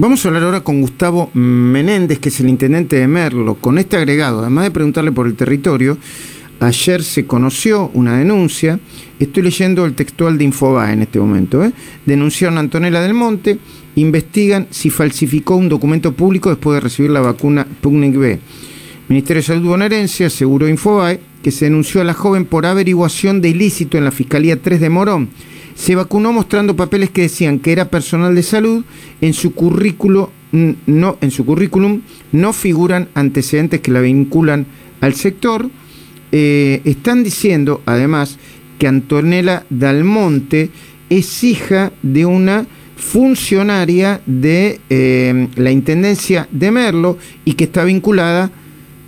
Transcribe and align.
Vamos 0.00 0.24
a 0.24 0.28
hablar 0.28 0.44
ahora 0.44 0.60
con 0.60 0.80
Gustavo 0.80 1.28
Menéndez, 1.34 2.20
que 2.20 2.28
es 2.28 2.38
el 2.38 2.48
intendente 2.48 2.94
de 2.94 3.08
Merlo. 3.08 3.56
Con 3.56 3.78
este 3.78 3.96
agregado, 3.96 4.38
además 4.38 4.62
de 4.62 4.70
preguntarle 4.70 5.10
por 5.10 5.26
el 5.26 5.34
territorio, 5.34 5.98
ayer 6.60 7.02
se 7.02 7.26
conoció 7.26 7.90
una 7.94 8.16
denuncia, 8.16 8.78
estoy 9.18 9.42
leyendo 9.42 9.84
el 9.84 9.94
textual 9.94 10.38
de 10.38 10.44
Infobae 10.44 10.92
en 10.92 11.02
este 11.02 11.18
momento, 11.18 11.64
¿eh? 11.64 11.72
denunciaron 12.06 12.58
a 12.58 12.60
Antonella 12.60 13.00
del 13.00 13.12
Monte, 13.12 13.58
investigan 13.96 14.68
si 14.70 14.88
falsificó 14.88 15.56
un 15.56 15.68
documento 15.68 16.12
público 16.12 16.50
después 16.50 16.76
de 16.76 16.80
recibir 16.80 17.10
la 17.10 17.20
vacuna 17.20 17.66
Sputnik 17.68 18.16
B. 18.16 18.38
Ministerio 19.08 19.42
de 19.42 19.46
Salud 19.48 19.68
bonaerense 19.68 20.26
aseguró 20.26 20.68
Infobae 20.68 21.18
que 21.42 21.50
se 21.50 21.64
denunció 21.64 22.02
a 22.02 22.04
la 22.04 22.14
joven 22.14 22.44
por 22.44 22.66
averiguación 22.66 23.40
de 23.40 23.48
ilícito 23.48 23.98
en 23.98 24.04
la 24.04 24.12
Fiscalía 24.12 24.62
3 24.62 24.80
de 24.80 24.90
Morón 24.90 25.28
se 25.78 25.94
vacunó 25.94 26.32
mostrando 26.32 26.74
papeles 26.74 27.10
que 27.10 27.22
decían 27.22 27.60
que 27.60 27.70
era 27.70 27.88
personal 27.88 28.34
de 28.34 28.42
salud, 28.42 28.84
en 29.20 29.32
su 29.32 29.54
currículo 29.54 30.32
no, 30.50 31.18
en 31.20 31.30
su 31.30 31.46
currículum 31.46 32.00
no 32.32 32.52
figuran 32.52 33.08
antecedentes 33.14 33.80
que 33.80 33.92
la 33.92 34.00
vinculan 34.00 34.66
al 35.00 35.14
sector. 35.14 35.70
Eh, 36.32 36.80
están 36.84 37.22
diciendo, 37.22 37.80
además, 37.86 38.38
que 38.78 38.88
Antonella 38.88 39.66
Dalmonte 39.70 40.70
es 41.10 41.44
hija 41.44 41.92
de 42.02 42.26
una 42.26 42.66
funcionaria 42.96 44.20
de 44.26 44.80
eh, 44.90 45.48
la 45.54 45.70
Intendencia 45.70 46.48
de 46.50 46.72
Merlo 46.72 47.18
y 47.44 47.52
que 47.52 47.64
está 47.64 47.84
vinculada 47.84 48.50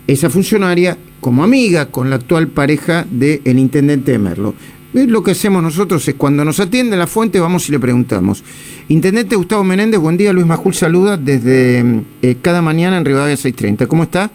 esa 0.06 0.30
funcionaria 0.30 0.96
como 1.20 1.42
amiga 1.42 1.86
con 1.86 2.10
la 2.10 2.16
actual 2.16 2.46
pareja 2.46 3.04
del 3.10 3.58
intendente 3.58 4.12
de 4.12 4.18
Merlo. 4.20 4.54
Lo 4.92 5.22
que 5.22 5.30
hacemos 5.30 5.62
nosotros 5.62 6.06
es 6.08 6.14
cuando 6.16 6.44
nos 6.44 6.58
atiende 6.58 6.96
la 6.96 7.06
fuente, 7.06 7.38
vamos 7.38 7.68
y 7.68 7.72
le 7.72 7.78
preguntamos. 7.78 8.42
Intendente 8.88 9.36
Gustavo 9.36 9.62
Menéndez, 9.62 10.00
buen 10.00 10.16
día. 10.16 10.32
Luis 10.32 10.46
Majul 10.46 10.74
saluda 10.74 11.16
desde 11.16 12.02
eh, 12.22 12.36
cada 12.42 12.60
mañana 12.60 12.98
en 12.98 13.04
Rivadavia 13.04 13.36
630. 13.36 13.86
¿Cómo 13.86 14.02
está? 14.02 14.32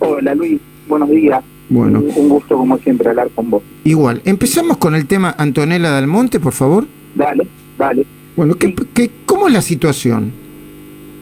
Hola 0.00 0.34
Luis, 0.34 0.60
buenos 0.86 1.08
días. 1.08 1.42
Bueno. 1.70 2.00
Un 2.00 2.28
gusto 2.28 2.58
como 2.58 2.76
siempre 2.78 3.08
hablar 3.08 3.30
con 3.34 3.48
vos. 3.48 3.62
Igual. 3.84 4.20
Empezamos 4.26 4.76
con 4.76 4.94
el 4.94 5.06
tema 5.06 5.34
Antonella 5.38 5.90
Dalmonte, 5.90 6.40
por 6.40 6.52
favor. 6.52 6.86
Dale, 7.14 7.46
dale. 7.78 8.04
Bueno, 8.36 8.54
¿qué, 8.54 9.10
cómo 9.24 9.46
es 9.48 9.54
la 9.54 9.62
situación? 9.62 10.30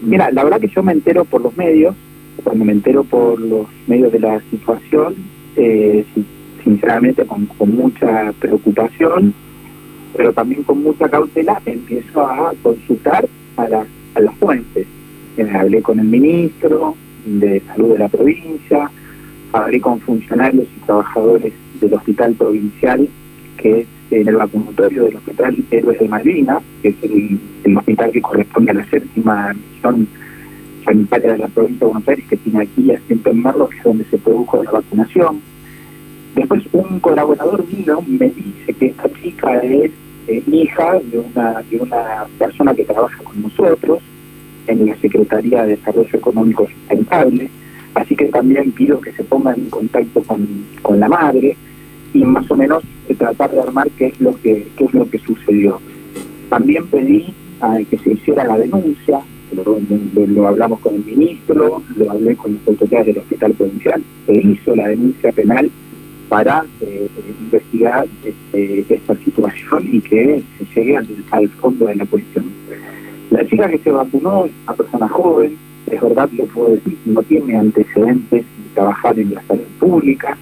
Mira, 0.03 0.33
la 0.33 0.43
verdad 0.43 0.61
que 0.61 0.69
yo 0.69 0.83
me 0.83 0.93
entero 0.93 1.25
por 1.25 1.41
los 1.41 1.57
medios, 1.57 1.95
cuando 2.43 2.65
me 2.65 2.73
entero 2.73 3.05
por 3.05 3.41
los 3.41 3.69
medios 3.87 4.13
de 4.13 4.19
la 4.19 4.43
situación, 4.51 5.15
eh, 5.57 6.05
sinceramente 6.65 7.25
con, 7.27 7.47
mucha 7.67 8.33
preocupación, 8.41 9.35
pero 10.17 10.33
también 10.33 10.63
con 10.65 10.83
mucha 10.83 11.09
cautela, 11.09 11.61
empiezo 11.67 12.27
a 12.27 12.53
consultar 12.63 13.29
a, 13.57 13.69
las 13.69 13.87
a 14.15 14.21
las 14.21 14.35
fuentes. 14.37 14.87
Eh, 15.37 15.51
hablé 15.53 15.83
con 15.83 16.01
el 16.01 16.07
ministro 16.07 16.97
de 17.27 17.61
Salud 17.61 17.93
de 17.93 17.99
la 17.99 18.09
provincia, 18.09 18.91
hablé 19.53 19.81
con 19.81 20.01
funcionarios 20.01 20.67
y 20.77 20.81
trabajadores 20.87 21.53
del 21.81 21.95
hospital 21.95 22.35
provincial, 22.35 23.09
que 23.57 23.81
es 23.81 23.87
en 24.11 24.29
el 24.29 24.37
vacunatorio 24.37 25.05
del 25.05 25.17
Hospital 25.17 25.57
Héroes 25.71 25.99
de 25.99 26.09
Malvinas, 26.09 26.63
que 26.83 26.89
es 26.89 26.97
el, 27.03 27.77
hospital 27.77 28.11
que 28.13 28.23
corresponde 28.23 28.71
a 28.71 28.75
la 28.75 28.85
séptima 28.87 29.53
misión 29.53 30.07
sanitaria 30.85 31.33
de 31.33 31.39
la 31.39 31.49
provincia 31.49 31.87
de 31.87 31.93
Buenos 31.93 32.09
Aires, 32.09 32.25
que 32.29 32.37
tiene 32.37 32.63
aquí 32.63 32.93
asiento 32.93 33.31
en 33.31 33.43
Merlo, 33.43 33.69
que 33.69 33.79
es 33.79 33.83
donde 33.83 34.05
se 34.05 34.19
produjo 34.19 34.63
la 34.63 34.71
vacunación 34.71 35.41
Después 36.35 36.65
un 36.73 36.99
colaborador 37.01 37.65
mío 37.73 38.03
me 38.07 38.29
dice 38.31 38.73
que 38.75 38.87
esta 38.87 39.09
chica 39.23 39.59
es 39.59 39.91
hija 40.29 40.99
de 41.11 41.19
una, 41.19 41.63
de 41.71 41.77
una 41.77 42.27
persona 42.39 42.75
que 42.75 42.85
trabaja 42.85 43.23
con 43.23 43.43
nosotros 43.43 44.01
en 44.67 44.87
la 44.87 44.97
Secretaría 44.97 45.63
de 45.63 45.77
Desarrollo 45.77 46.17
Económico 46.19 46.67
Sustentable, 46.67 47.51
así 47.95 48.17
que 48.17 48.27
también 48.27 48.73
pido 48.73 49.01
que 49.01 49.13
se 49.13 49.23
pongan 49.25 49.61
en 49.61 49.71
contacto 49.71 50.23
con, 50.23 50.65
con 50.83 50.99
la 50.99 51.09
madre 51.09 51.57
y 52.13 52.25
más 52.25 52.51
o 52.51 52.57
menos 52.57 52.83
tratar 53.19 53.51
de 53.51 53.61
armar 53.61 53.89
qué 53.99 54.07
es 54.07 54.21
lo 54.21 54.35
que, 54.41 54.67
qué 54.77 54.85
es 54.85 54.95
lo 54.95 55.09
que 55.09 55.19
sucedió. 55.19 55.81
También 56.49 56.87
pedí 56.87 57.33
a 57.61 57.79
que 57.89 57.99
se 57.99 58.13
hiciera 58.13 58.45
la 58.45 58.59
denuncia, 58.59 59.21
lo, 59.53 60.49
hablamos 60.49 60.81
con 60.81 60.95
el 60.95 61.05
ministro, 61.05 61.83
lo 61.97 62.11
hablé 62.11 62.35
con 62.35 62.55
las 62.55 62.69
autoridades 62.69 63.07
del 63.07 63.19
hospital 63.19 63.53
provincial, 63.53 64.03
se 64.27 64.35
hizo 64.35 64.75
la 64.75 64.89
denuncia 64.89 65.31
penal 65.33 65.71
para 66.35 66.65
eh, 66.81 67.09
investigar 67.43 68.05
este, 68.25 68.93
esta 68.93 69.15
situación 69.19 69.89
y 69.89 70.01
que 70.01 70.43
se 70.59 70.81
llegue 70.81 70.97
al, 71.31 71.49
fondo 71.61 71.87
de 71.87 71.95
la 71.95 72.05
cuestión. 72.07 72.47
La 73.31 73.47
chica 73.47 73.69
que 73.69 73.79
se 73.79 73.93
vacunó 73.93 74.47
es 74.47 74.53
una 74.65 74.77
persona 74.77 75.09
joven, 75.09 75.57
es 75.87 76.01
verdad, 76.01 76.29
lo 76.33 76.47
puedo 76.47 76.71
decir, 76.71 76.99
no 77.05 77.23
tiene 77.23 77.57
antecedentes 77.57 78.43
de 78.43 78.75
trabajar 78.75 79.17
en 79.17 79.33
la 79.33 79.43
salud 79.43 79.63
pública, 79.79 80.37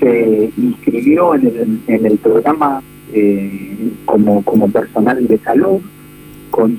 se 0.00 0.50
inscribió 0.58 1.34
en 1.34 1.46
el, 1.46 1.80
en 1.86 2.04
el 2.04 2.18
programa 2.18 2.82
eh, 3.14 3.92
como, 4.04 4.42
personal 4.70 5.26
de 5.26 5.38
salud, 5.38 5.80
con 6.50 6.78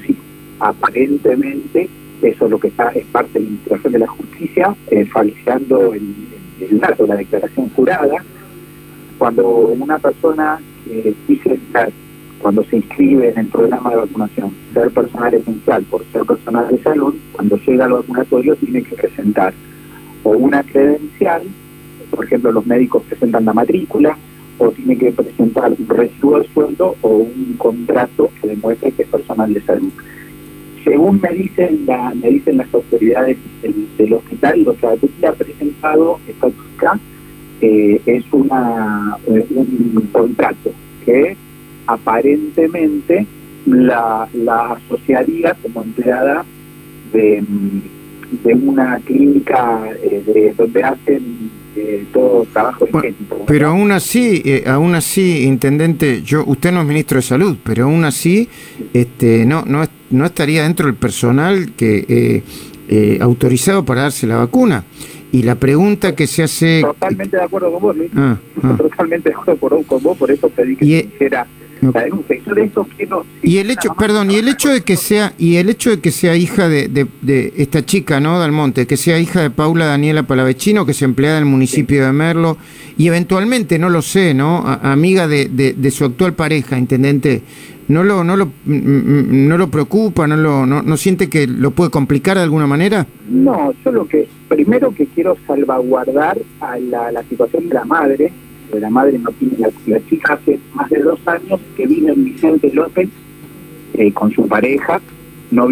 aparentemente, 0.60 1.90
eso 2.22 2.46
es 2.46 2.52
lo 2.52 2.60
que 2.60 2.68
está, 2.68 2.90
es 2.90 3.06
parte 3.08 3.40
de 3.40 3.40
la 3.40 3.48
Administración 3.48 3.94
de 3.94 4.00
la 4.00 4.08
Justicia, 4.08 4.76
eh, 4.92 5.06
falseando 5.06 5.96
el, 5.96 6.14
dato, 6.72 7.08
la 7.08 7.16
declaración 7.16 7.70
jurada, 7.70 8.24
cuando 9.18 9.48
una 9.48 9.98
persona 9.98 10.60
que 10.86 11.14
dice 11.28 11.54
estar, 11.54 11.90
cuando 12.40 12.64
se 12.66 12.78
inscribe 12.78 13.30
en 13.30 13.40
el 13.40 13.48
programa 13.48 13.90
de 13.92 13.98
vacunación, 13.98 14.52
ser 14.74 14.92
personal 14.92 15.34
esencial 15.34 15.84
por 15.84 16.04
ser 16.12 16.24
personal 16.24 16.68
de 16.70 16.82
salud, 16.84 17.16
cuando 17.32 17.58
llega 17.58 17.86
al 17.86 17.94
vacunatorio 17.94 18.56
tiene 18.58 18.84
que 18.84 18.96
presentar 18.96 19.54
o 20.24 20.32
una 20.32 20.64
credencial, 20.64 21.44
por 22.12 22.26
ejemplo 22.26 22.52
los 22.52 22.66
médicos 22.66 23.04
presentan 23.04 23.46
la 23.46 23.54
matrícula, 23.54 24.18
o 24.60 24.70
tiene 24.70 24.98
que 24.98 25.12
presentar 25.12 25.72
un 25.72 25.88
recibo 25.88 26.40
de 26.40 26.48
sueldo 26.50 26.96
o 27.02 27.10
un 27.10 27.56
contrato 27.58 28.30
que 28.42 28.48
demuestre 28.48 28.92
que 28.92 29.04
es 29.04 29.08
personal 29.08 29.54
de 29.54 29.62
salud. 29.62 29.92
Según 30.88 31.20
me 31.22 31.30
dicen 31.30 31.86
la, 31.86 32.14
me 32.16 32.30
dicen 32.30 32.58
las 32.58 32.74
autoridades 32.74 33.38
del, 33.62 34.14
hospital, 34.14 34.64
lo 34.64 34.74
que 34.78 35.28
ha 35.28 35.34
presentado 35.34 36.18
esta 36.26 36.48
chica 36.48 36.98
eh, 37.60 38.02
es 38.06 38.24
eh, 38.24 39.46
un 39.50 40.10
contrato 40.14 40.72
que 41.04 41.36
aparentemente 41.88 43.28
la, 43.66 44.30
asociaría 44.72 45.56
como 45.56 45.84
empleada 45.84 46.46
de, 47.12 47.44
de 48.46 48.54
una 48.54 48.98
clínica 49.00 49.90
eh, 50.02 50.24
de, 50.26 50.54
donde 50.54 50.84
hacen 50.84 51.37
todo 52.14 52.46
trabajo 52.52 52.88
Pero 53.46 53.68
aún 53.68 53.92
así, 53.92 54.64
aún 54.66 54.96
así, 54.96 55.44
intendente, 55.44 56.22
yo 56.24 56.44
usted 56.46 56.72
no 56.72 56.82
es 56.82 56.88
ministro 56.88 57.18
de 57.18 57.22
salud, 57.22 57.58
pero 57.64 57.86
aún 57.86 58.06
así, 58.06 58.50
este, 58.94 59.46
no, 59.46 59.64
no, 59.66 59.84
no 60.10 60.26
estaría 60.26 60.64
dentro 60.64 60.86
del 60.88 60.96
personal 60.96 61.74
que 61.76 62.44
autorizado 63.22 63.84
para 63.84 64.04
darse 64.04 64.28
la 64.28 64.38
vacuna. 64.38 64.84
Y 65.32 65.44
la 65.44 65.56
pregunta 65.56 66.16
que 66.16 66.26
se 66.26 66.44
hace... 66.44 66.82
Totalmente 66.82 67.36
de 67.36 67.44
acuerdo 67.44 67.72
con 67.72 67.82
vos, 67.82 67.98
Luis. 67.98 68.12
Ah, 68.16 68.38
ah. 68.64 68.76
Totalmente 68.78 69.30
de 69.30 69.36
acuerdo 69.36 69.84
con 69.84 70.02
vos, 70.02 70.18
por 70.18 70.32
eso 70.32 70.50
pedí 70.50 70.76
que 70.76 70.86
se 70.86 70.98
e- 71.00 71.10
hiciera 71.14 71.46
Y 73.42 73.58
el 73.58 73.70
hecho, 73.72 73.94
perdón, 73.94 74.32
y 74.32 74.36
el 74.36 74.48
hecho 74.48 74.70
de 74.70 74.82
que 74.82 74.96
sea, 74.96 75.34
y 75.38 75.58
el 75.58 75.70
hecho 75.70 75.90
de 75.90 76.00
que 76.00 76.12
sea 76.12 76.36
hija 76.36 76.68
de, 76.68 76.88
de, 76.88 77.54
esta 77.58 77.86
chica, 77.86 78.20
¿no? 78.20 78.40
Dalmonte, 78.40 78.88
que 78.88 78.98
sea 78.98 79.20
hija 79.20 79.42
de 79.42 79.50
Paula 79.50 79.86
Daniela 79.86 80.24
Palavecino, 80.24 80.86
que 80.86 80.92
es 80.92 81.02
empleada 81.02 81.36
del 81.36 81.46
municipio 81.46 82.06
de 82.06 82.12
Merlo, 82.12 82.58
y 82.98 83.08
eventualmente, 83.08 83.78
no 83.80 83.90
lo 83.90 84.02
sé, 84.02 84.34
¿no? 84.34 84.64
amiga 84.68 85.28
de, 85.28 85.48
de 85.48 85.92
su 85.92 86.06
actual 86.06 86.34
pareja, 86.34 86.78
intendente, 86.78 87.44
no 87.88 88.04
lo, 88.04 88.24
no 88.24 88.36
lo, 88.36 88.52
no 88.66 89.58
lo 89.58 89.70
preocupa, 89.70 90.28
no 90.28 90.36
lo, 90.36 90.66
no, 90.66 90.98
siente 90.98 91.30
que 91.30 91.48
lo 91.48 91.72
puede 91.72 91.90
complicar 91.90 92.38
de 92.38 92.44
alguna 92.44 92.68
manera. 92.68 93.08
No, 93.30 93.74
yo 93.84 93.92
lo 93.92 94.08
que 94.08 94.28
primero 94.50 94.94
que 94.94 95.08
quiero 95.08 95.38
salvaguardar 95.48 96.38
a 96.60 96.78
la, 96.80 97.24
situación 97.30 97.70
de 97.70 97.76
la 97.76 97.86
madre, 97.86 98.34
de 98.72 98.80
la 98.80 98.90
madre 98.90 99.18
no 99.20 99.32
tiene 99.32 99.56
la, 99.86 100.06
chica 100.08 100.34
hace 100.34 100.60
más 100.74 100.90
de 100.90 101.00
dos 101.00 101.20
años 101.28 101.60
que 101.76 101.88
vive 101.88 102.12
en 102.12 102.26
Vicente 102.26 102.72
López 102.74 103.10
eh, 103.94 104.12
con 104.14 104.32
su 104.32 104.48
pareja, 104.48 105.02
no 105.52 105.68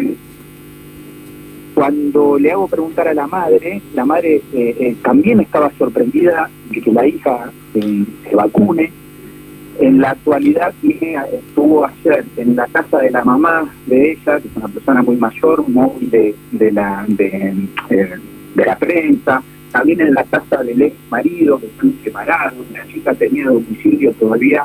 cuando 1.74 2.40
le 2.40 2.52
hago 2.54 2.68
preguntar 2.70 3.10
a 3.10 3.14
la 3.14 3.28
madre, 3.28 3.82
la 3.94 4.06
madre 4.06 4.42
eh, 4.54 4.76
eh, 4.80 4.96
también 5.04 5.42
estaba 5.42 5.70
sorprendida 5.78 6.50
de 6.70 6.82
que 6.82 6.92
la 6.92 7.06
hija 7.06 7.52
se 7.74 8.36
vacune, 8.36 8.92
en 9.80 10.00
la 10.00 10.12
actualidad 10.12 10.74
estuvo 10.84 11.86
ayer 11.86 12.26
en 12.38 12.56
la 12.56 12.66
casa 12.68 13.00
de 13.00 13.12
la 13.12 13.24
mamá 13.24 13.70
de 13.86 14.14
ella, 14.14 14.40
que 14.40 14.48
es 14.48 14.56
una 14.56 14.68
persona 14.68 15.02
muy 15.02 15.18
mayor, 15.18 15.68
móvil 15.68 16.10
de, 16.10 16.36
de, 16.52 16.72
la, 16.72 17.06
eh, 17.18 17.54
de, 18.56 18.66
la 18.66 18.78
prensa, 18.78 19.44
también 19.76 20.00
en 20.00 20.14
la 20.14 20.24
casa 20.24 20.64
del 20.64 20.82
ex 20.82 20.96
marido, 21.10 21.60
que 21.60 21.66
están 21.66 21.94
separados, 22.02 22.66
la 22.72 22.88
chica 22.88 23.14
tenía 23.14 23.48
domicilio 23.48 24.14
todavía 24.14 24.64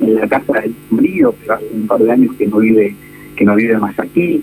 en 0.00 0.14
la 0.14 0.26
casa 0.26 0.60
del 0.62 0.74
marido, 0.88 1.34
pero 1.38 1.54
hace 1.54 1.66
un 1.74 1.86
par 1.86 2.00
de 2.00 2.10
años 2.10 2.34
que 2.36 2.46
no 2.46 2.56
vive, 2.56 2.94
que 3.36 3.44
no 3.44 3.54
vive 3.54 3.76
más 3.76 3.98
aquí. 3.98 4.42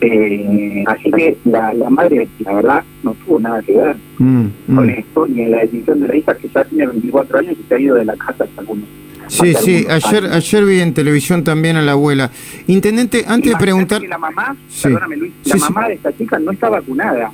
Eh, 0.00 0.82
así 0.84 1.12
que 1.12 1.36
la, 1.44 1.72
la, 1.74 1.88
madre, 1.90 2.26
la 2.40 2.54
verdad, 2.54 2.84
no 3.04 3.14
tuvo 3.24 3.38
nada 3.38 3.62
que 3.62 3.76
ver 3.76 3.96
mm, 4.18 4.46
con 4.74 4.86
mm. 4.86 4.90
esto, 4.90 5.26
ni 5.28 5.42
en 5.42 5.52
la 5.52 5.58
decisión 5.58 6.00
de 6.00 6.08
la 6.08 6.16
hija 6.16 6.34
que 6.34 6.48
ya 6.48 6.64
tiene 6.64 6.86
24 6.88 7.38
años 7.38 7.54
y 7.60 7.68
se 7.68 7.74
ha 7.76 7.78
ido 7.78 7.94
de 7.94 8.04
la 8.04 8.16
casa 8.16 8.42
hasta 8.42 8.60
algunos. 8.60 8.88
Sí, 9.28 9.54
sí, 9.54 9.86
ayer 9.88 10.26
ayer 10.26 10.64
vi 10.64 10.80
en 10.80 10.92
televisión 10.92 11.44
también 11.44 11.76
a 11.76 11.82
la 11.82 11.92
abuela. 11.92 12.32
Intendente, 12.66 13.24
antes 13.28 13.52
de 13.52 13.58
preguntar... 13.58 14.02
la 14.02 14.18
mamá, 14.18 14.56
perdóname 14.82 15.16
Luis, 15.18 15.32
la 15.44 15.56
mamá 15.56 15.86
de 15.86 15.94
esta 15.94 16.12
chica 16.16 16.40
no 16.40 16.50
está 16.50 16.68
vacunada. 16.68 17.30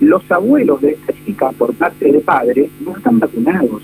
Los 0.00 0.30
abuelos 0.30 0.80
de 0.80 0.92
esta 0.92 1.13
chica, 1.24 1.50
por 1.52 1.74
parte 1.74 2.10
de 2.10 2.20
padre, 2.20 2.68
no 2.84 2.96
están 2.96 3.18
vacunados. 3.18 3.82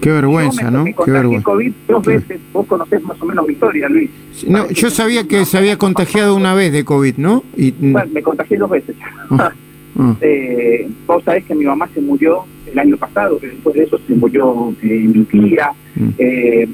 Qué 0.00 0.10
vergüenza, 0.10 0.70
¿no? 0.70 0.84
Qué 0.84 1.10
vergüenza. 1.10 1.44
COVID 1.44 1.72
dos 1.88 2.04
veces, 2.04 2.40
vos 2.52 2.66
conocés 2.66 3.02
más 3.02 3.20
o 3.20 3.26
menos 3.26 3.46
Victoria, 3.46 3.88
Luis. 3.88 4.10
No, 4.46 4.68
yo 4.70 4.90
sabía 4.90 5.24
que 5.24 5.44
se 5.44 5.58
había 5.58 5.76
contagiado 5.76 6.36
una 6.36 6.54
vez 6.54 6.72
de 6.72 6.84
COVID, 6.84 7.16
¿no? 7.16 7.42
Y... 7.56 7.72
Bueno, 7.72 8.08
me 8.12 8.22
contagié 8.22 8.58
dos 8.58 8.70
veces. 8.70 8.94
Ah, 9.30 9.52
ah. 9.98 10.14
eh, 10.20 10.88
vos 11.06 11.24
sabés 11.24 11.44
que 11.44 11.54
mi 11.54 11.64
mamá 11.64 11.88
se 11.92 12.00
murió 12.00 12.44
el 12.70 12.78
año 12.78 12.96
pasado, 12.96 13.38
que 13.40 13.48
después 13.48 13.74
de 13.74 13.84
eso 13.84 13.98
se 14.06 14.14
murió 14.14 14.72
eh, 14.82 15.08
mi 15.12 15.24
tía. 15.24 15.72
Mm. 15.96 16.08
Eh, 16.18 16.68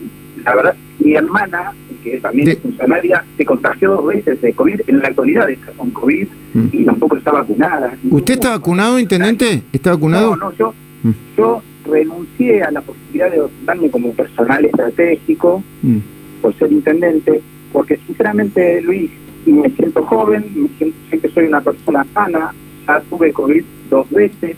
la 0.44 0.54
verdad, 0.54 0.76
mi 0.98 1.14
hermana, 1.14 1.72
que 2.02 2.18
también 2.20 2.48
es 2.48 2.58
funcionaria, 2.58 3.24
se 3.36 3.44
contagió 3.44 3.92
dos 3.92 4.06
veces 4.06 4.40
de 4.40 4.52
COVID. 4.52 4.82
En 4.86 4.98
la 5.00 5.08
actualidad 5.08 5.50
está 5.50 5.72
con 5.72 5.90
COVID 5.90 6.26
mm. 6.54 6.66
y 6.72 6.84
tampoco 6.84 7.16
está 7.16 7.32
vacunada. 7.32 7.96
¿Usted 8.10 8.34
está 8.34 8.50
vacunado, 8.50 8.98
intendente? 8.98 9.62
¿Está 9.72 9.90
vacunado? 9.90 10.36
No, 10.36 10.50
no, 10.50 10.56
yo, 10.56 10.74
mm. 11.02 11.10
yo 11.36 11.62
renuncié 11.86 12.62
a 12.62 12.70
la 12.70 12.80
posibilidad 12.80 13.30
de 13.30 13.40
vacunarme 13.40 13.90
como 13.90 14.12
personal 14.12 14.64
estratégico 14.64 15.62
mm. 15.82 15.98
por 16.40 16.54
ser 16.54 16.72
intendente, 16.72 17.40
porque 17.72 17.98
sinceramente, 18.06 18.80
Luis, 18.82 19.10
me 19.46 19.68
siento 19.70 20.02
joven, 20.04 20.44
me 20.54 20.68
siento, 20.78 20.96
sé 21.10 21.18
que 21.18 21.28
soy 21.28 21.46
una 21.46 21.60
persona 21.60 22.06
sana, 22.14 22.54
ya 22.86 23.00
tuve 23.10 23.32
COVID 23.32 23.64
dos 23.90 24.10
veces, 24.10 24.56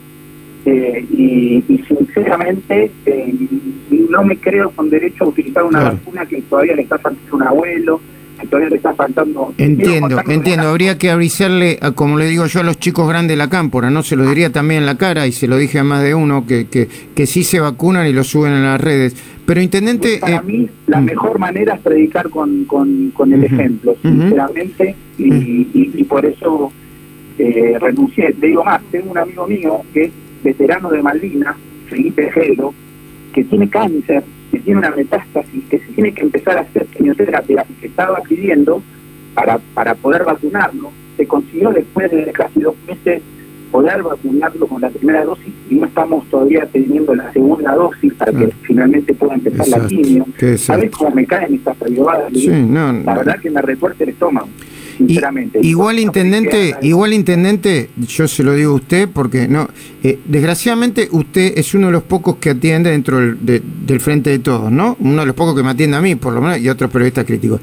eh, 0.67 1.07
y, 1.13 1.63
sinceramente 1.87 2.91
eh, 3.07 3.35
no 4.11 4.23
me 4.23 4.37
creo 4.37 4.71
con 4.71 4.91
derecho 4.91 5.25
a 5.25 5.29
utilizar 5.29 5.65
una 5.65 5.85
vacuna 5.85 6.27
que 6.27 6.43
todavía 6.43 6.75
le 6.77 6.83
está 6.83 6.99
faltando 6.99 7.37
un 7.37 7.43
abuelo, 7.43 8.01
que 8.41 8.47
todavía 8.47 8.71
le 8.71 8.77
está 8.77 8.95
faltando... 8.95 9.55
Entiendo, 9.59 10.21
entiendo, 10.29 10.69
habría 10.69 10.99
que 10.99 11.11
avisarle, 11.11 11.79
a, 11.81 11.93
como 11.93 12.19
le 12.19 12.27
digo 12.27 12.47
yo, 12.47 12.61
a 12.61 12.63
los 12.63 12.79
chicos 12.79 13.09
grandes 13.09 13.37
de 13.37 13.37
la 13.37 13.49
cámpora, 13.49 13.91
¿no? 13.91 14.03
Se 14.03 14.17
lo 14.17 14.29
diría 14.29 14.51
también 14.53 14.81
en 14.81 14.87
la 14.87 14.97
cara 14.97 15.27
y 15.27 15.33
se 15.33 15.49
lo 15.49 15.57
dije 15.57 15.79
a 15.79 15.85
más 15.85 16.03
de 16.03 16.15
uno, 16.15 16.47
que, 16.47 16.67
que, 16.67 16.89
que 17.15 17.27
sí 17.27 17.45
se 17.45 17.61
vacunan 17.61 18.07
y 18.07 18.13
lo 18.13 18.25
suben 18.25 18.53
en 18.53 18.65
las 18.65 18.81
redes. 18.81 19.17
Pero, 19.47 19.61
intendente... 19.61 20.19
para 20.19 20.37
eh, 20.37 20.43
mí, 20.45 20.69
la 20.87 21.01
mm. 21.01 21.05
mejor 21.05 21.39
manera 21.39 21.75
es 21.75 21.81
predicar 21.81 22.29
con, 22.31 22.65
con, 22.65 23.11
con 23.11 23.33
el 23.33 23.45
ejemplo, 23.45 23.97
sinceramente, 24.03 24.95
y, 25.19 25.33
y, 25.33 25.93
y, 25.95 26.05
por 26.05 26.27
eso 26.27 26.73
eh, 27.39 27.77
renuncié. 27.81 28.35
Le 28.41 28.49
digo 28.49 28.65
más, 28.65 28.83
tengo 28.91 29.13
un 29.13 29.19
amigo 29.19 29.47
mío 29.47 29.81
que 29.95 30.05
es 30.05 30.13
veterano 30.43 30.91
de 30.91 31.03
Malvinas, 31.03 31.57
Felipe 31.89 32.31
Gelo, 32.33 32.75
que 33.37 33.45
tiene 33.45 33.69
cáncer 33.69 34.25
que 34.51 34.61
tiene 34.61 34.79
una 34.79 34.91
metástasis, 34.91 35.65
que 35.69 35.79
se 35.79 35.93
tiene 35.93 36.13
que 36.13 36.23
empezar 36.23 36.57
a 36.57 36.63
hacer 36.63 36.87
quimioterapia 36.87 37.67
y 37.69 37.73
que 37.75 37.89
estaba 37.89 38.19
pidiendo 38.23 38.83
para, 39.35 39.59
para 39.75 39.95
poder 39.95 40.25
vacunarlo, 40.25 40.91
se 41.19 41.27
consiguió 41.27 41.71
después 41.71 42.11
de 42.11 42.25
casi 42.33 42.61
dos 42.61 42.75
meses 42.87 43.23
poder 43.71 44.03
vacunarlo 44.03 44.67
con 44.67 44.81
la 44.81 44.89
primera 44.89 45.25
dosis 45.25 45.53
y 45.69 45.75
no 45.75 45.87
estamos 45.87 46.25
todavía 46.31 46.67
teniendo 46.73 47.15
la 47.15 47.31
segunda 47.33 47.75
dosis 47.75 48.15
para 48.15 48.33
que 48.33 48.45
ah. 48.45 48.57
finalmente 48.63 49.13
pueda 49.13 49.35
empezar 49.35 49.69
la 49.69 49.87
quimio. 49.87 50.27
¿Sabes 50.57 50.91
cómo 50.93 51.11
me 51.11 51.27
caen 51.27 51.55
estas 51.55 51.83
ayudadas? 51.83 52.33
Sí, 52.33 52.49
la 52.49 53.15
verdad 53.15 53.39
que 53.39 53.51
me 53.51 53.61
retuerce 53.61 54.05
el 54.05 54.11
estómago 54.11 54.49
sinceramente. 54.97 55.59
igual 55.63 55.99
intendente, 55.99 56.75
igual 56.83 57.13
intendente, 57.13 57.91
yo 58.07 58.29
se 58.29 58.43
lo 58.43 58.55
digo 58.55 58.73
a 58.73 58.77
usted 58.77 59.09
porque 59.13 59.49
no, 59.49 59.69
eh, 60.03 60.19
desgraciadamente 60.25 61.09
usted 61.11 61.59
es 61.59 61.75
uno 61.75 61.87
de 61.87 61.93
los 61.93 62.03
pocos 62.03 62.37
que 62.37 62.51
atiende 62.51 62.91
dentro 62.91 63.19
del, 63.19 64.01
frente 64.01 64.31
de 64.31 64.39
todos, 64.39 64.71
¿no? 64.71 64.97
Uno 65.01 65.21
de 65.23 65.27
los 65.27 65.35
pocos 65.35 65.57
que 65.57 65.63
me 65.63 65.71
atiende 65.71 65.97
a 65.97 66.01
mí, 66.01 66.15
por 66.15 66.33
lo 66.33 66.41
menos, 66.41 66.59
y 66.59 66.69
otros 66.69 66.91
periodistas 66.91 67.25
críticos. 67.25 67.61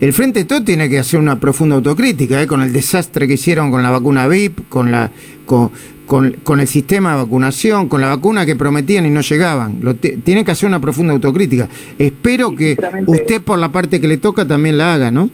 El 0.00 0.12
frente 0.12 0.40
de 0.40 0.44
todos 0.44 0.64
tiene 0.64 0.88
que 0.88 0.98
hacer 0.98 1.20
una 1.20 1.38
profunda 1.38 1.76
autocrítica, 1.76 2.42
¿eh? 2.42 2.46
con 2.46 2.62
el 2.62 2.72
desastre 2.72 3.28
que 3.28 3.34
hicieron 3.34 3.70
con 3.70 3.82
la 3.82 3.90
vacuna 3.90 4.26
VIP, 4.26 4.68
con 4.68 4.90
la 4.90 5.10
con, 5.46 5.70
con, 6.06 6.60
el 6.60 6.68
sistema 6.68 7.12
de 7.12 7.22
vacunación, 7.22 7.88
con 7.88 8.00
la 8.00 8.08
vacuna 8.08 8.44
que 8.44 8.56
prometían 8.56 9.06
y 9.06 9.10
no 9.10 9.20
llegaban. 9.20 9.78
Lo 9.82 9.94
tiene 9.94 10.44
que 10.44 10.50
hacer 10.50 10.68
una 10.68 10.80
profunda 10.80 11.12
autocrítica. 11.12 11.68
Espero 11.98 12.54
que 12.54 12.76
usted 13.06 13.40
por 13.40 13.58
la 13.58 13.70
parte 13.70 14.00
que 14.00 14.08
le 14.08 14.18
toca 14.18 14.46
también 14.46 14.78
la 14.78 14.94
haga, 14.94 15.10
¿no? 15.10 15.30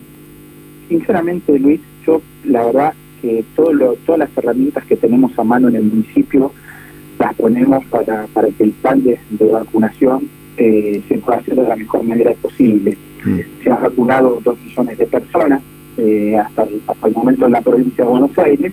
Sinceramente, 0.91 1.59
Luis, 1.59 1.81
yo 2.05 2.21
la 2.45 2.67
verdad 2.67 2.95
que 3.23 3.45
todo 3.55 3.95
todas 4.05 4.19
las 4.19 4.37
herramientas 4.37 4.85
que 4.85 4.97
tenemos 4.97 5.39
a 5.39 5.45
mano 5.45 5.69
en 5.69 5.77
el 5.77 5.85
municipio 5.85 6.53
las 7.19 7.35
ponemos 7.35 7.85
para, 7.87 8.27
para 8.29 8.49
que 8.49 8.65
el 8.65 8.73
plan 8.73 9.03
de, 9.03 9.19
vacunación 9.53 10.29
eh, 10.57 11.01
se 11.09 11.19
pueda 11.19 11.39
hacer 11.39 11.55
de 11.55 11.63
la 11.63 11.77
mejor 11.77 12.03
manera 12.03 12.33
posible. 12.43 12.97
Mm. 13.25 13.39
Se 13.63 13.71
han 13.71 13.83
vacunado 13.83 14.41
dos 14.43 14.59
millones 14.61 14.99
de 14.99 15.07
personas 15.07 15.63
eh, 15.97 16.37
hasta, 16.37 16.65
el, 16.65 16.81
hasta 16.87 17.07
el 17.07 17.15
momento 17.15 17.47
en 17.47 17.53
la 17.53 17.61
provincia 17.61 18.05
de 18.05 18.11
Buenos 18.11 18.37
Aires 18.39 18.73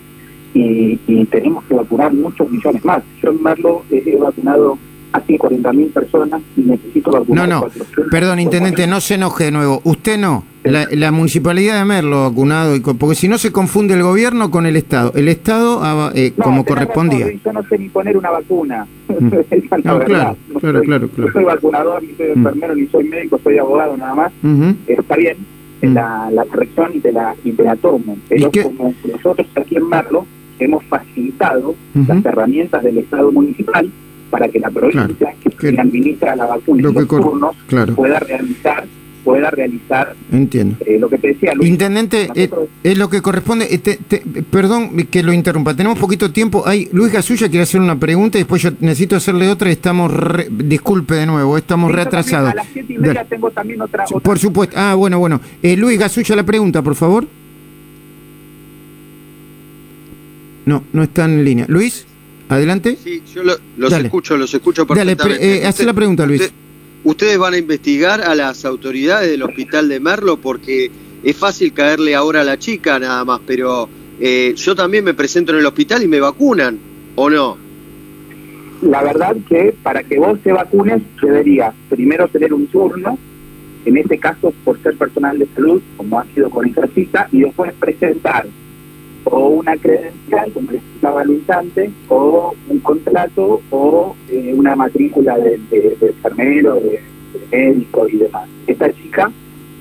y, 0.54 0.96
tenemos 1.26 1.62
que 1.64 1.74
vacunar 1.74 2.12
muchos 2.12 2.50
millones 2.50 2.84
más. 2.84 3.02
Yo 3.22 3.30
en 3.30 3.42
Marlo 3.42 3.82
he 3.90 4.16
vacunado 4.16 4.78
a 5.12 5.24
40.000 5.24 5.92
personas 5.92 6.42
y 6.56 6.62
necesito 6.62 7.10
vacunar. 7.10 7.48
No, 7.48 7.60
no, 7.60 7.68
perdón, 8.10 8.40
intendente, 8.40 8.86
no 8.86 9.00
se 9.00 9.14
enoje 9.14 9.44
de 9.44 9.50
nuevo. 9.52 9.80
Usted 9.84 10.18
no. 10.18 10.44
La, 10.64 11.10
municipalidad 11.12 11.78
de 11.78 11.84
Merlo 11.86 12.24
vacunado, 12.28 12.76
y 12.76 12.80
porque 12.80 13.14
si 13.14 13.26
no 13.26 13.38
se 13.38 13.52
confunde 13.52 13.94
el 13.94 14.02
gobierno 14.02 14.50
con 14.50 14.66
el 14.66 14.76
Estado. 14.76 15.12
El 15.14 15.28
Estado, 15.28 15.80
ah, 15.82 16.12
eh, 16.14 16.32
como 16.36 16.64
correspondía. 16.64 17.26
yo 17.42 17.52
no 17.52 17.62
sé 17.62 17.78
ni 17.78 17.88
poner 17.88 18.16
una 18.16 18.30
vacuna. 18.30 18.86
Mm. 19.08 19.28
no, 19.84 19.98
claro, 20.00 20.36
claro, 20.60 20.82
claro, 20.82 21.10
Yo 21.16 21.28
soy 21.32 21.44
vacunador, 21.44 22.02
ni 22.02 22.12
soy 22.14 22.28
mm. 22.28 22.32
enfermero, 22.38 22.74
ni 22.74 22.86
soy 22.88 23.04
médico, 23.04 23.40
soy 23.42 23.58
abogado 23.58 23.96
nada 23.96 24.14
más. 24.14 24.32
Está 24.86 25.16
bien, 25.16 25.38
mm. 25.80 25.94
la, 25.94 26.28
la 26.32 26.44
corrección 26.44 26.90
y 26.94 27.00
te 27.00 27.12
la, 27.12 27.34
y 27.44 27.52
te 27.52 27.62
la 27.62 27.76
tomo. 27.76 28.18
Pero 28.28 28.50
como 28.62 28.94
nosotros 29.10 29.46
aquí 29.54 29.76
en 29.76 29.88
Merlo 29.88 30.26
hemos 30.58 30.84
facilitado 30.84 31.74
las 31.94 32.24
herramientas 32.24 32.82
del 32.82 32.98
Estado 32.98 33.32
municipal 33.32 33.90
para 34.30 34.48
que 34.48 34.58
la 34.58 34.70
provincia 34.70 35.34
que, 35.58 35.68
administra 35.78 36.36
la 36.36 36.46
vacuna 36.46 36.80
y 36.80 36.92
los 36.92 37.08
turnos 37.08 37.56
pueda 37.94 38.18
realizar 38.20 38.84
pueda 39.24 39.50
realizar 39.50 40.14
entiendo. 40.32 40.76
eh, 40.86 40.98
lo 40.98 41.08
que 41.10 41.18
te 41.18 41.28
decía 41.28 41.52
intendente 41.60 42.28
eh, 42.34 42.48
es 42.82 42.96
lo 42.96 43.10
que 43.10 43.20
corresponde 43.20 43.66
este, 43.70 43.98
perdón 44.50 44.96
que 45.10 45.22
lo 45.22 45.32
interrumpa 45.32 45.74
tenemos 45.74 45.98
poquito 45.98 46.30
tiempo 46.30 46.62
hay 46.66 46.88
Luis 46.92 47.12
Gasulla 47.12 47.48
quiere 47.48 47.64
hacer 47.64 47.80
una 47.80 47.98
pregunta 47.98 48.38
y 48.38 48.42
después 48.42 48.62
yo 48.62 48.70
necesito 48.80 49.16
hacerle 49.16 49.48
otra 49.50 49.68
y 49.68 49.72
estamos 49.72 50.12
disculpe 50.50 51.14
de 51.14 51.26
nuevo 51.26 51.58
estamos 51.58 51.92
reatrasados 51.92 52.52
a 52.52 52.54
las 52.54 52.66
siete 52.72 52.94
y 52.94 52.98
media 52.98 53.24
tengo 53.24 53.50
también 53.50 53.82
otra, 53.82 54.04
por 54.22 54.38
supuesto. 54.38 54.74
Ah 54.78 54.94
bueno 54.94 55.18
bueno. 55.18 55.40
Eh, 55.62 55.76
Luis 55.76 55.98
Gasulla 55.98 56.36
la 56.36 56.44
pregunta 56.44 56.82
por 56.82 56.94
favor. 56.94 57.26
No 60.66 60.84
no 60.92 61.02
está 61.02 61.24
en 61.24 61.44
línea. 61.44 61.66
Luis 61.68 62.06
Adelante. 62.48 62.96
Sí, 63.02 63.22
yo 63.34 63.42
los 63.44 63.92
escucho, 63.92 64.36
los 64.36 64.52
escucho 64.52 64.86
perfectamente. 64.86 65.22
Dale, 65.22 65.58
eh, 65.58 65.66
hace 65.66 65.84
la 65.84 65.92
pregunta, 65.92 66.24
Luis. 66.26 66.52
¿Ustedes 67.04 67.38
van 67.38 67.54
a 67.54 67.58
investigar 67.58 68.22
a 68.22 68.34
las 68.34 68.64
autoridades 68.64 69.30
del 69.30 69.42
hospital 69.42 69.88
de 69.88 70.00
Merlo? 70.00 70.38
Porque 70.38 70.90
es 71.22 71.36
fácil 71.36 71.72
caerle 71.72 72.14
ahora 72.14 72.40
a 72.40 72.44
la 72.44 72.58
chica 72.58 72.98
nada 72.98 73.24
más, 73.24 73.40
pero 73.46 73.88
eh, 74.20 74.54
yo 74.56 74.74
también 74.74 75.04
me 75.04 75.14
presento 75.14 75.52
en 75.52 75.58
el 75.58 75.66
hospital 75.66 76.02
y 76.02 76.08
me 76.08 76.20
vacunan, 76.20 76.78
¿o 77.14 77.30
no? 77.30 77.56
La 78.82 79.02
verdad 79.02 79.36
que 79.48 79.74
para 79.82 80.02
que 80.02 80.18
vos 80.18 80.38
te 80.40 80.52
vacunes 80.52 81.02
deberías 81.20 81.74
primero 81.88 82.28
tener 82.28 82.52
un 82.54 82.66
turno, 82.68 83.18
en 83.84 83.96
este 83.96 84.18
caso 84.18 84.52
por 84.64 84.80
ser 84.82 84.96
personal 84.96 85.38
de 85.38 85.46
salud, 85.54 85.82
como 85.96 86.20
ha 86.20 86.24
sido 86.34 86.48
con 86.50 86.66
esta 86.66 86.92
chica, 86.94 87.28
y 87.32 87.40
después 87.40 87.72
presentar 87.74 88.46
o 89.24 89.48
una 89.48 89.76
credencial, 89.76 90.52
como 90.52 90.70
le 90.70 90.78
explicaba 90.78 91.20
al 91.22 91.30
instante, 91.30 91.90
o 92.08 92.54
un 92.68 92.78
contrato 92.80 93.60
o 93.70 94.16
eh, 94.28 94.54
una 94.56 94.76
matrícula 94.76 95.36
de, 95.38 95.58
de, 95.70 95.96
enfermero, 96.00 96.76
de, 96.76 97.00
médico 97.50 98.08
y 98.08 98.16
demás. 98.16 98.48
Esta 98.66 98.92
chica 98.92 99.30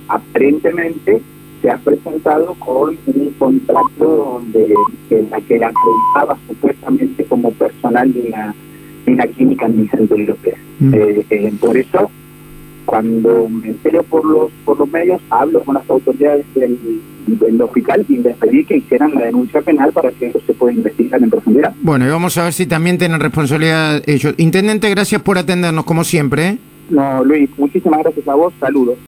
aparentemente 0.07 1.21
se 1.61 1.69
ha 1.69 1.77
presentado 1.77 2.53
con 2.55 2.97
un 3.07 3.29
contrato 3.37 4.41
donde 4.43 4.73
en 5.09 5.29
la 5.29 5.41
que 5.41 5.57
la 5.57 5.67
acreditaba 5.67 6.37
supuestamente 6.47 7.25
como 7.25 7.51
personal 7.51 8.13
de 8.13 8.21
una, 8.21 8.55
de 9.05 9.11
una 9.13 9.27
clínica 9.27 9.65
en 9.65 9.81
Vicente 9.81 10.17
López. 10.17 10.55
Mm. 10.79 10.93
Eh, 10.93 11.25
eh, 11.29 11.53
por 11.59 11.77
eso 11.77 12.11
cuando 12.85 13.49
me 13.49 13.67
entero 13.67 14.01
por 14.03 14.25
los 14.25 14.49
por 14.63 14.79
los 14.79 14.89
medios, 14.89 15.21
hablo 15.29 15.61
con 15.61 15.75
las 15.75 15.89
autoridades 15.89 16.45
del, 16.55 16.79
hospital 17.61 18.05
y 18.07 18.17
les 18.17 18.35
pedí 18.37 18.63
que 18.63 18.77
hicieran 18.77 19.13
la 19.13 19.25
denuncia 19.25 19.61
penal 19.61 19.91
para 19.91 20.11
que 20.11 20.27
eso 20.27 20.39
se 20.45 20.53
pueda 20.53 20.73
investigar 20.73 21.21
en 21.21 21.29
profundidad. 21.29 21.73
Bueno, 21.81 22.05
y 22.05 22.09
vamos 22.09 22.37
a 22.37 22.43
ver 22.45 22.53
si 22.53 22.65
también 22.65 22.97
tienen 22.97 23.19
responsabilidad 23.19 24.01
ellos. 24.07 24.33
Intendente, 24.37 24.89
gracias 24.89 25.21
por 25.21 25.37
atendernos 25.37 25.85
como 25.85 26.03
siempre. 26.03 26.47
¿eh? 26.47 26.57
No, 26.89 27.23
Luis, 27.23 27.49
muchísimas 27.57 27.99
gracias 27.99 28.27
a 28.27 28.35
vos, 28.35 28.53
saludos. 28.59 28.95